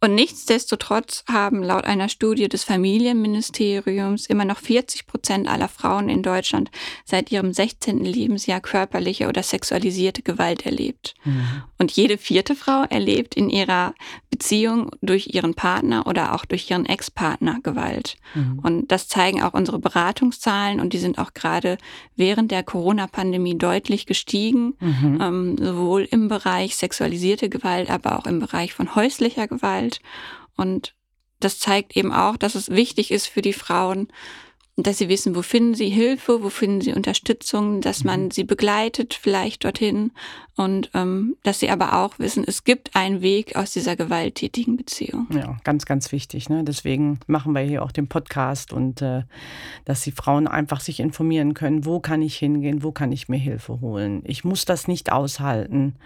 [0.00, 6.22] Und nichtsdestotrotz haben laut einer Studie des Familienministeriums immer noch 40 Prozent aller Frauen in
[6.22, 6.70] Deutschland
[7.04, 8.04] seit ihrem 16.
[8.04, 11.14] Lebensjahr körperliche oder sexualisierte Gewalt erlebt.
[11.24, 11.62] Mhm.
[11.78, 13.94] Und jede vierte Frau erlebt in ihrer
[14.30, 18.16] Beziehung durch ihren Partner oder auch durch ihren Ex-Partner Gewalt.
[18.34, 18.60] Mhm.
[18.62, 21.76] Und das zeigen auch unsere Beratungszahlen und die sind auch gerade
[22.16, 25.18] während der Corona-Pandemie deutlich gestiegen, mhm.
[25.20, 30.00] ähm, sowohl im Bereich sexualisierte Gewalt, aber auch im Bereich von häuslicher Gewalt.
[30.56, 30.94] Und
[31.40, 34.08] das zeigt eben auch, dass es wichtig ist für die Frauen,
[34.82, 38.30] dass sie wissen, wo finden sie Hilfe, wo finden sie Unterstützung, dass man mhm.
[38.30, 40.12] sie begleitet vielleicht dorthin
[40.56, 45.26] und ähm, dass sie aber auch wissen, es gibt einen Weg aus dieser gewalttätigen Beziehung.
[45.30, 46.48] Ja, ganz, ganz wichtig.
[46.48, 46.64] Ne?
[46.64, 49.22] Deswegen machen wir hier auch den Podcast und äh,
[49.84, 53.38] dass die Frauen einfach sich informieren können, wo kann ich hingehen, wo kann ich mir
[53.38, 54.22] Hilfe holen.
[54.24, 55.96] Ich muss das nicht aushalten.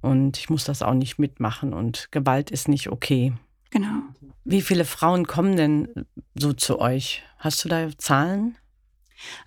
[0.00, 3.32] Und ich muss das auch nicht mitmachen und Gewalt ist nicht okay.
[3.70, 4.02] Genau.
[4.44, 5.88] Wie viele Frauen kommen denn
[6.34, 7.22] so zu euch?
[7.38, 8.56] Hast du da Zahlen?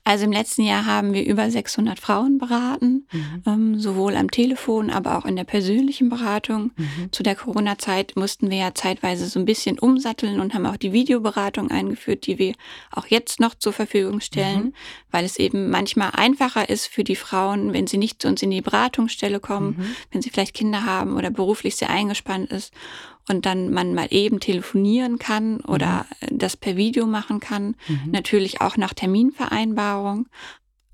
[0.03, 3.43] Also im letzten Jahr haben wir über 600 Frauen beraten, mhm.
[3.45, 6.71] ähm, sowohl am Telefon, aber auch in der persönlichen Beratung.
[6.75, 7.11] Mhm.
[7.11, 10.93] Zu der Corona-Zeit mussten wir ja zeitweise so ein bisschen umsatteln und haben auch die
[10.93, 12.53] Videoberatung eingeführt, die wir
[12.91, 14.73] auch jetzt noch zur Verfügung stellen, mhm.
[15.11, 18.51] weil es eben manchmal einfacher ist für die Frauen, wenn sie nicht zu uns in
[18.51, 19.95] die Beratungsstelle kommen, mhm.
[20.11, 22.73] wenn sie vielleicht Kinder haben oder beruflich sehr eingespannt ist
[23.29, 26.39] und dann man mal eben telefonieren kann oder mhm.
[26.39, 27.75] das per Video machen kann.
[27.87, 28.11] Mhm.
[28.11, 30.27] Natürlich auch nach Terminvereinbarung.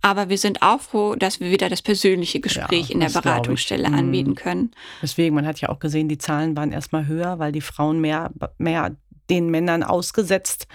[0.01, 3.89] Aber wir sind auch froh, dass wir wieder das persönliche Gespräch ja, in der Beratungsstelle
[3.89, 3.95] mhm.
[3.95, 4.71] anbieten können.
[5.01, 8.31] Deswegen, man hat ja auch gesehen, die Zahlen waren erstmal höher, weil die Frauen mehr,
[8.57, 8.95] mehr
[9.29, 10.67] den Männern ausgesetzt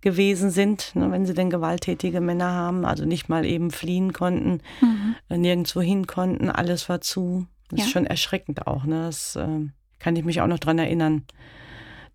[0.00, 4.62] gewesen sind, ne, wenn sie denn gewalttätige Männer haben, also nicht mal eben fliehen konnten,
[4.80, 5.14] mhm.
[5.28, 7.46] Äh, nirgendwo hin konnten, alles war zu.
[7.68, 7.84] Das ja.
[7.84, 8.84] ist schon erschreckend auch.
[8.84, 9.04] Ne?
[9.06, 9.68] Das, äh,
[10.00, 11.22] kann ich mich auch noch dran erinnern,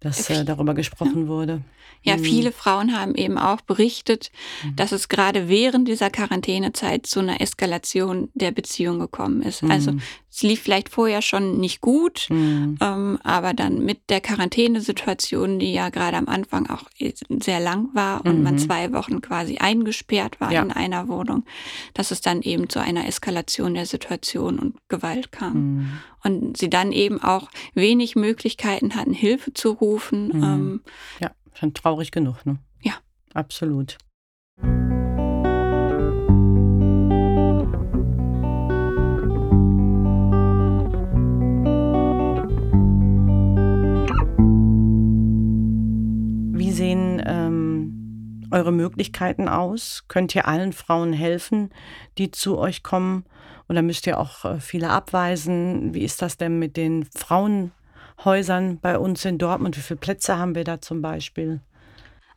[0.06, 1.62] dass äh, darüber gesprochen wurde.
[2.04, 2.24] Ja, mhm.
[2.24, 4.32] viele Frauen haben eben auch berichtet,
[4.64, 4.76] mhm.
[4.76, 9.64] dass es gerade während dieser Quarantänezeit zu einer Eskalation der Beziehung gekommen ist.
[9.64, 9.72] Mhm.
[9.72, 9.94] Also
[10.32, 12.78] es lief vielleicht vorher schon nicht gut, mhm.
[12.82, 16.84] ähm, aber dann mit der Quarantänesituation, die ja gerade am Anfang auch
[17.30, 18.60] sehr lang war und man mhm.
[18.60, 20.62] zwei Wochen quasi eingesperrt war ja.
[20.62, 21.46] in einer Wohnung,
[21.96, 26.02] dass es dann eben zu einer Eskalation der Situation und Gewalt kam.
[26.24, 29.95] Und sie dann eben auch wenig Möglichkeiten hatten, Hilfe zu rufen.
[30.44, 30.82] Ähm,
[31.20, 32.58] ja Schon traurig genug, ne?
[32.82, 32.96] Ja.
[33.34, 33.98] Absolut.
[46.52, 50.04] Wie sehen ähm, eure Möglichkeiten aus?
[50.10, 51.70] Könnt ihr allen Frauen helfen,
[52.18, 53.24] die zu euch kommen?
[53.70, 55.94] Oder müsst ihr auch äh, viele abweisen?
[55.94, 57.72] Wie ist das denn mit den Frauen?
[58.24, 59.78] Häusern bei uns in Dortmund.
[59.78, 61.62] Wie viele Plätze haben wir da zum Beispiel?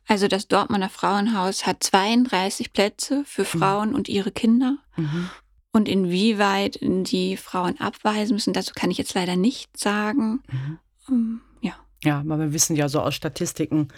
[0.07, 3.45] Also das Dortmunder Frauenhaus hat 32 Plätze für mhm.
[3.45, 3.95] Frauen mhm.
[3.95, 4.77] und ihre Kinder.
[4.97, 5.29] Mhm.
[5.71, 10.41] Und inwieweit die Frauen abweisen müssen, dazu kann ich jetzt leider nicht sagen.
[10.51, 10.79] Mhm.
[11.09, 11.73] Ähm, ja.
[12.03, 13.89] Ja, aber wir wissen ja so aus Statistiken,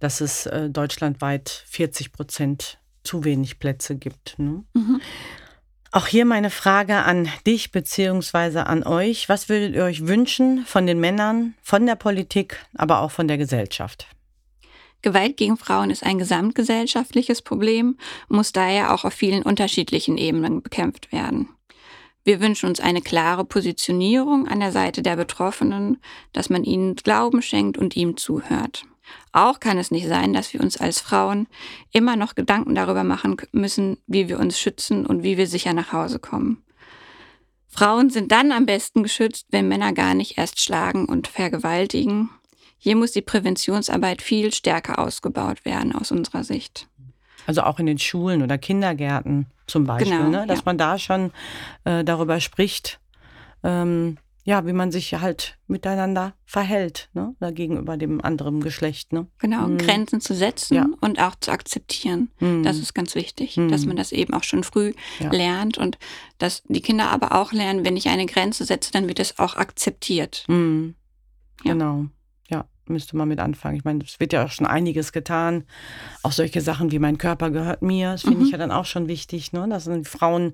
[0.00, 4.38] dass es äh, deutschlandweit 40 Prozent zu wenig Plätze gibt.
[4.38, 4.64] Ne?
[4.74, 5.00] Mhm.
[5.94, 9.28] Auch hier meine Frage an dich beziehungsweise an euch.
[9.28, 13.38] Was würdet ihr euch wünschen von den Männern, von der Politik, aber auch von der
[13.38, 14.08] Gesellschaft?
[15.02, 21.12] Gewalt gegen Frauen ist ein gesamtgesellschaftliches Problem, muss daher auch auf vielen unterschiedlichen Ebenen bekämpft
[21.12, 21.50] werden.
[22.24, 25.98] Wir wünschen uns eine klare Positionierung an der Seite der Betroffenen,
[26.32, 28.84] dass man ihnen Glauben schenkt und ihm zuhört.
[29.32, 31.46] Auch kann es nicht sein, dass wir uns als Frauen
[31.92, 35.92] immer noch Gedanken darüber machen müssen, wie wir uns schützen und wie wir sicher nach
[35.92, 36.62] Hause kommen.
[37.68, 42.30] Frauen sind dann am besten geschützt, wenn Männer gar nicht erst schlagen und vergewaltigen.
[42.78, 46.86] Hier muss die Präventionsarbeit viel stärker ausgebaut werden aus unserer Sicht.
[47.46, 50.46] Also auch in den Schulen oder Kindergärten zum Beispiel, genau, ne?
[50.46, 50.64] dass ja.
[50.66, 51.32] man da schon
[51.84, 53.00] äh, darüber spricht,
[53.62, 57.34] ähm, ja, wie man sich halt miteinander verhält, ne?
[57.40, 59.26] Oder gegenüber dem anderen Geschlecht, ne?
[59.38, 59.78] Genau, mhm.
[59.78, 60.86] Grenzen zu setzen ja.
[61.00, 62.30] und auch zu akzeptieren.
[62.40, 62.62] Mhm.
[62.62, 63.70] Das ist ganz wichtig, mhm.
[63.70, 65.30] dass man das eben auch schon früh ja.
[65.32, 65.98] lernt und
[66.36, 69.56] dass die Kinder aber auch lernen, wenn ich eine Grenze setze, dann wird es auch
[69.56, 70.44] akzeptiert.
[70.48, 70.94] Mhm.
[71.64, 71.72] Ja.
[71.72, 72.04] Genau.
[72.50, 73.76] Ja, müsste man mit anfangen.
[73.76, 75.64] Ich meine, es wird ja auch schon einiges getan.
[76.22, 78.44] Auch solche Sachen wie mein Körper gehört mir, das finde mhm.
[78.44, 79.66] ich ja dann auch schon wichtig, ne?
[79.70, 80.52] dass die Frauen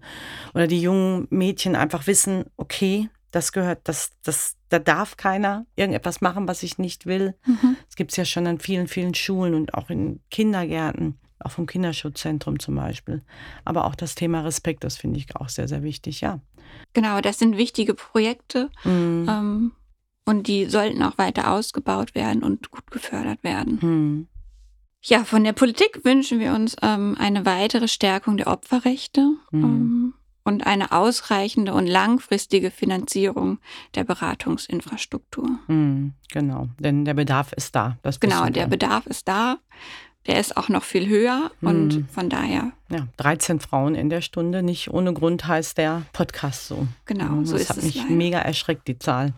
[0.55, 6.21] oder die jungen Mädchen einfach wissen, okay, das gehört, das, das, da darf keiner irgendetwas
[6.21, 7.35] machen, was ich nicht will.
[7.47, 7.77] Mhm.
[7.87, 11.67] Das gibt es ja schon an vielen, vielen Schulen und auch in Kindergärten, auch vom
[11.67, 13.23] Kinderschutzzentrum zum Beispiel.
[13.65, 16.41] Aber auch das Thema Respekt, das finde ich auch sehr, sehr wichtig, ja.
[16.93, 18.71] Genau, das sind wichtige Projekte.
[18.85, 19.27] Mhm.
[19.29, 19.73] Ähm,
[20.25, 23.79] und die sollten auch weiter ausgebaut werden und gut gefördert werden.
[23.81, 24.29] Mhm.
[25.03, 29.23] Ja, von der Politik wünschen wir uns ähm, eine weitere Stärkung der Opferrechte.
[29.51, 29.65] Mhm.
[29.65, 30.15] Ähm,
[30.45, 33.59] und eine ausreichende und langfristige Finanzierung
[33.95, 35.49] der Beratungsinfrastruktur.
[35.69, 37.99] Mhm, genau, denn der Bedarf ist da.
[38.21, 39.59] genau, der Bedarf ist da.
[40.27, 42.09] Der ist auch noch viel höher und mhm.
[42.09, 42.73] von daher.
[42.91, 46.87] Ja, 13 Frauen in der Stunde, nicht ohne Grund heißt der Podcast so.
[47.07, 47.69] Genau, so ist es.
[47.69, 48.11] Das hat mich leider.
[48.11, 49.33] mega erschreckt, die Zahl.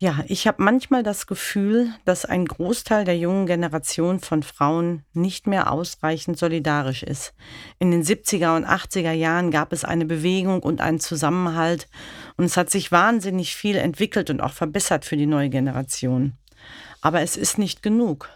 [0.00, 5.48] Ja, ich habe manchmal das Gefühl, dass ein Großteil der jungen Generation von Frauen nicht
[5.48, 7.34] mehr ausreichend solidarisch ist.
[7.80, 11.88] In den 70er und 80er Jahren gab es eine Bewegung und einen Zusammenhalt
[12.36, 16.34] und es hat sich wahnsinnig viel entwickelt und auch verbessert für die neue Generation.
[17.00, 18.28] Aber es ist nicht genug.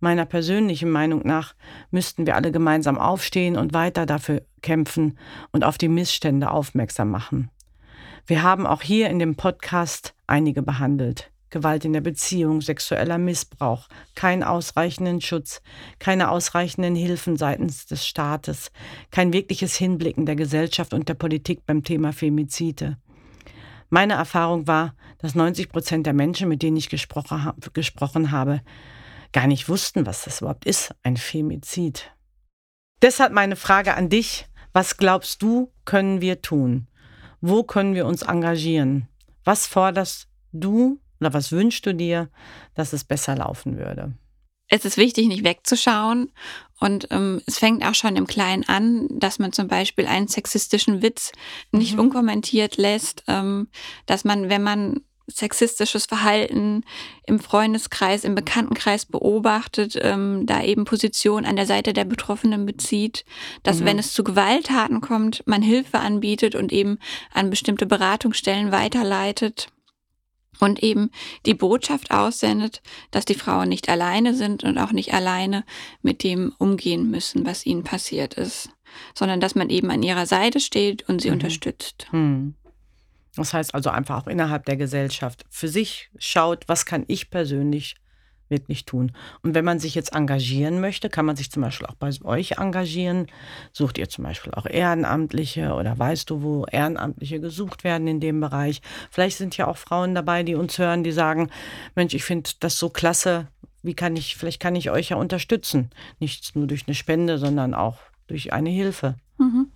[0.00, 1.54] Meiner persönlichen Meinung nach
[1.92, 5.16] müssten wir alle gemeinsam aufstehen und weiter dafür kämpfen
[5.52, 7.50] und auf die Missstände aufmerksam machen.
[8.26, 11.30] Wir haben auch hier in dem Podcast einige behandelt.
[11.50, 15.62] Gewalt in der Beziehung, sexueller Missbrauch, keinen ausreichenden Schutz,
[16.00, 18.72] keine ausreichenden Hilfen seitens des Staates,
[19.12, 22.98] kein wirkliches Hinblicken der Gesellschaft und der Politik beim Thema Femizide.
[23.88, 28.60] Meine Erfahrung war, dass 90 Prozent der Menschen, mit denen ich gesprochen, habe,
[29.32, 32.10] gar nicht wussten, was das überhaupt ist, ein Femizid.
[33.00, 36.88] Deshalb meine Frage an dich, was glaubst du, können wir tun?
[37.40, 39.08] Wo können wir uns engagieren?
[39.44, 42.30] Was forderst du oder was wünschst du dir,
[42.74, 44.14] dass es besser laufen würde?
[44.68, 46.32] Es ist wichtig, nicht wegzuschauen.
[46.80, 51.02] Und ähm, es fängt auch schon im Kleinen an, dass man zum Beispiel einen sexistischen
[51.02, 51.32] Witz
[51.70, 52.00] nicht mhm.
[52.00, 53.68] unkommentiert lässt, ähm,
[54.06, 56.84] dass man, wenn man sexistisches Verhalten
[57.26, 63.24] im Freundeskreis, im Bekanntenkreis beobachtet, ähm, da eben Position an der Seite der Betroffenen bezieht,
[63.62, 63.84] dass mhm.
[63.86, 66.98] wenn es zu Gewalttaten kommt, man Hilfe anbietet und eben
[67.32, 69.68] an bestimmte Beratungsstellen weiterleitet
[70.60, 71.10] und eben
[71.46, 75.64] die Botschaft aussendet, dass die Frauen nicht alleine sind und auch nicht alleine
[76.02, 78.68] mit dem umgehen müssen, was ihnen passiert ist,
[79.14, 81.34] sondern dass man eben an ihrer Seite steht und sie mhm.
[81.34, 82.06] unterstützt.
[82.12, 82.54] Mhm.
[83.36, 87.96] Das heißt also einfach auch innerhalb der Gesellschaft für sich schaut, was kann ich persönlich
[88.48, 89.12] wirklich tun.
[89.42, 92.52] Und wenn man sich jetzt engagieren möchte, kann man sich zum Beispiel auch bei euch
[92.58, 93.26] engagieren.
[93.72, 98.40] Sucht ihr zum Beispiel auch Ehrenamtliche oder weißt du, wo Ehrenamtliche gesucht werden in dem
[98.40, 98.82] Bereich?
[99.10, 101.50] Vielleicht sind ja auch Frauen dabei, die uns hören, die sagen,
[101.94, 103.48] Mensch, ich finde das so klasse.
[103.82, 105.90] Wie kann ich, vielleicht kann ich euch ja unterstützen.
[106.18, 109.16] Nicht nur durch eine Spende, sondern auch durch eine Hilfe.
[109.38, 109.70] Mhm.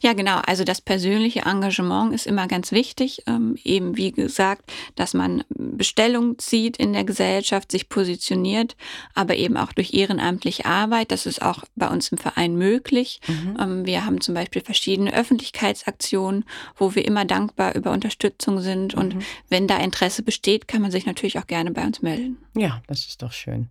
[0.00, 0.38] Ja, genau.
[0.46, 3.22] Also das persönliche Engagement ist immer ganz wichtig.
[3.26, 8.76] Ähm, eben wie gesagt, dass man Bestellung zieht in der Gesellschaft, sich positioniert,
[9.14, 11.12] aber eben auch durch ehrenamtliche Arbeit.
[11.12, 13.20] Das ist auch bei uns im Verein möglich.
[13.26, 13.56] Mhm.
[13.60, 16.44] Ähm, wir haben zum Beispiel verschiedene Öffentlichkeitsaktionen,
[16.76, 18.94] wo wir immer dankbar über Unterstützung sind.
[18.94, 19.22] Und mhm.
[19.48, 22.38] wenn da Interesse besteht, kann man sich natürlich auch gerne bei uns melden.
[22.56, 23.70] Ja, das ist doch schön.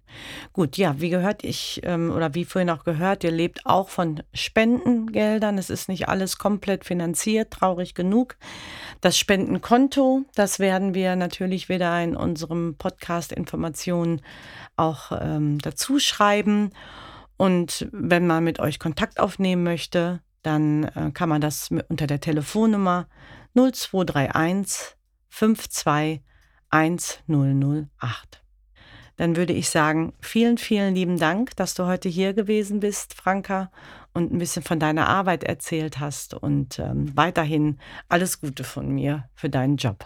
[0.53, 4.23] Gut, ja, wie gehört ich ähm, oder wie vorhin auch gehört, ihr lebt auch von
[5.29, 5.57] Spendengeldern.
[5.57, 8.37] Es ist nicht alles komplett finanziert, traurig genug.
[9.01, 14.21] Das Spendenkonto, das werden wir natürlich wieder in unserem Podcast Informationen
[14.75, 16.71] auch ähm, dazu schreiben.
[17.37, 22.19] Und wenn man mit euch Kontakt aufnehmen möchte, dann äh, kann man das unter der
[22.19, 23.07] Telefonnummer
[23.53, 24.95] 0231
[25.29, 26.21] 52
[26.71, 28.43] 1008
[29.19, 33.69] dann würde ich sagen, vielen, vielen lieben Dank, dass du heute hier gewesen bist, Franka,
[34.13, 36.33] und ein bisschen von deiner Arbeit erzählt hast.
[36.33, 40.05] Und ähm, weiterhin alles Gute von mir für deinen Job.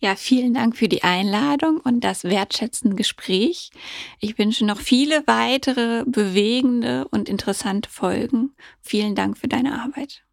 [0.00, 3.70] Ja, vielen Dank für die Einladung und das wertschätzende Gespräch.
[4.18, 8.56] Ich wünsche noch viele weitere bewegende und interessante Folgen.
[8.80, 10.24] Vielen Dank für deine Arbeit.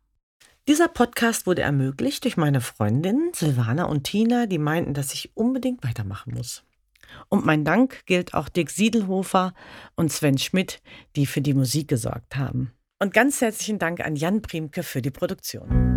[0.67, 5.83] Dieser Podcast wurde ermöglicht durch meine Freundinnen Silvana und Tina, die meinten, dass ich unbedingt
[5.83, 6.63] weitermachen muss.
[7.27, 9.53] Und mein Dank gilt auch Dick Siedelhofer
[9.95, 10.81] und Sven Schmidt,
[11.15, 12.71] die für die Musik gesorgt haben.
[12.99, 15.88] Und ganz herzlichen Dank an Jan Priemke für die Produktion.